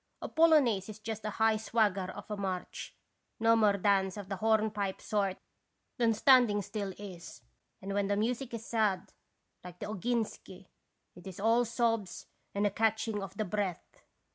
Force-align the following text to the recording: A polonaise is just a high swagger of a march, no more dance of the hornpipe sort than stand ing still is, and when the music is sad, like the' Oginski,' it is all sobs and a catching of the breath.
A 0.19 0.27
polonaise 0.27 0.89
is 0.89 0.97
just 0.97 1.23
a 1.25 1.29
high 1.29 1.57
swagger 1.57 2.09
of 2.15 2.31
a 2.31 2.35
march, 2.35 2.95
no 3.39 3.55
more 3.55 3.73
dance 3.77 4.17
of 4.17 4.29
the 4.29 4.37
hornpipe 4.37 4.99
sort 4.99 5.37
than 5.97 6.15
stand 6.15 6.49
ing 6.49 6.63
still 6.63 6.91
is, 6.97 7.43
and 7.83 7.93
when 7.93 8.07
the 8.07 8.17
music 8.17 8.51
is 8.55 8.65
sad, 8.65 9.13
like 9.63 9.77
the' 9.77 9.85
Oginski,' 9.93 10.69
it 11.15 11.27
is 11.27 11.39
all 11.39 11.65
sobs 11.65 12.25
and 12.55 12.65
a 12.65 12.71
catching 12.71 13.21
of 13.21 13.37
the 13.37 13.45
breath. 13.45 14.01